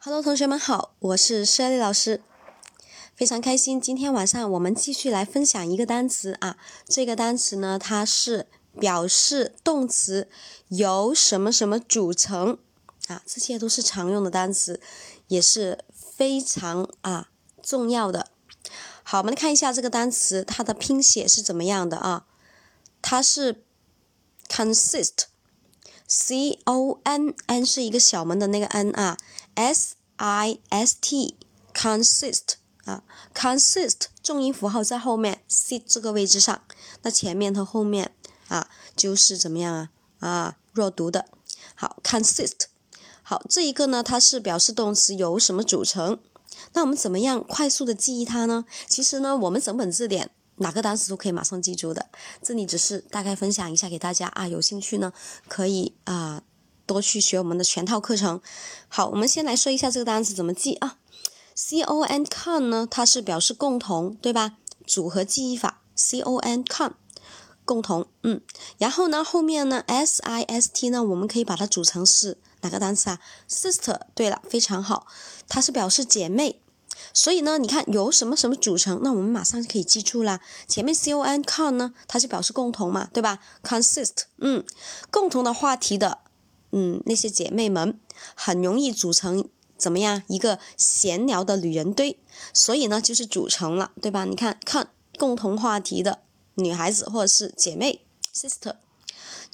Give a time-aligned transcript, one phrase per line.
[0.00, 2.22] Hello，同学们好，我是 Shelly 老师，
[3.16, 6.56] 非常开心，今天晚上我们继续来分享一个单词啊。
[6.86, 8.46] 这个单词呢，它是
[8.78, 10.28] 表示动词
[10.68, 12.58] 由什么什么组成
[13.08, 14.80] 啊，这些都是常用的单词，
[15.26, 17.30] 也是非常啊
[17.60, 18.30] 重要的。
[19.02, 22.24] 好，我们来看一下这个单词，它的拼写是怎么样的啊？
[23.02, 23.64] 它是
[24.48, 25.24] consist
[26.08, 29.18] connn 是一个小门的那个 n 啊。
[29.54, 31.36] s i s t
[31.74, 33.02] consist 啊
[33.34, 36.62] ，consist 重音符号在后面，c 这个位置上，
[37.02, 38.12] 那前面和后面
[38.48, 39.90] 啊就是怎么样啊
[40.20, 41.26] 啊弱读的。
[41.74, 42.66] 好，consist
[43.22, 46.18] 好这一个呢，它是表示动词由什么组成？
[46.72, 48.64] 那我们怎么样快速的记忆它呢？
[48.88, 52.06] 其实呢，我们整本字典哪个单词都可以马上记住的，
[52.42, 55.12] 这里只是大概分享一下给大家啊，有兴趣呢
[55.48, 56.42] 可以啊。
[56.86, 58.40] 多去学我们的全套课程。
[58.88, 60.96] 好，我们先来说一下这个单词怎么记啊
[61.54, 64.56] ？C O N con 呢，它是表示共同，对吧？
[64.86, 66.92] 组合记忆法，C O N con
[67.66, 68.40] 共同，嗯。
[68.78, 75.06] 然后呢，后面呢，S I S T 呢，我们可以把它组成是哪个单词啊？Sister，对了，非常好，
[75.46, 76.62] 它是表示姐妹。
[77.12, 80.40] 所以呢，你看由什么什么组成，那我们马上就可以记住啦。
[80.66, 84.64] 前面 C O N con 呢，它是表示共同嘛，对吧？Consist，嗯，
[85.10, 86.18] 共同的话题的。
[86.70, 87.98] 嗯，那些姐妹们
[88.34, 92.20] 很容易组成怎么样一个闲聊的女人堆，
[92.52, 94.26] 所以呢就是组成了，对吧？
[94.26, 96.20] 你看看共同话题的
[96.56, 98.04] 女孩子或者是姐妹
[98.34, 98.74] sister，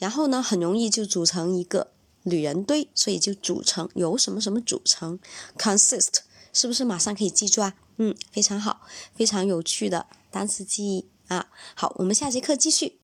[0.01, 1.93] 然后呢很容易就组成一个
[2.25, 5.21] 女人堆，所以就组成由什么什么组成
[5.57, 6.23] ，consist
[6.55, 7.75] 是不是马上可以记住啊？
[7.99, 8.81] 嗯，非常好，
[9.15, 11.49] 非常有趣的单词记忆啊。
[11.75, 12.93] 好，我们下节课继续。